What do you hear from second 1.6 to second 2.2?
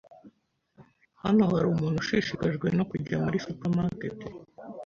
umuntu